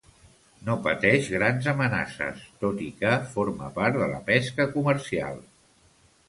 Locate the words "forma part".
3.35-4.01